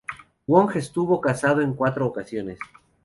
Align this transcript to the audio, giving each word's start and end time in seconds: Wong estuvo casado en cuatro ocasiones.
Wong 0.47 0.71
estuvo 0.77 1.21
casado 1.21 1.61
en 1.61 1.75
cuatro 1.75 2.07
ocasiones. 2.07 2.57